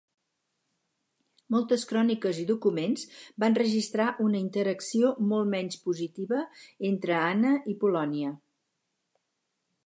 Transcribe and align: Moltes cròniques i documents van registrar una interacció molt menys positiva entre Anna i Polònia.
Moltes 1.55 1.83
cròniques 1.91 2.39
i 2.43 2.45
documents 2.51 3.03
van 3.43 3.57
registrar 3.59 4.07
una 4.29 4.41
interacció 4.45 5.13
molt 5.33 5.53
menys 5.53 5.79
positiva 5.85 6.41
entre 6.91 7.17
Anna 7.21 7.53
i 7.75 7.77
Polònia. 7.85 8.35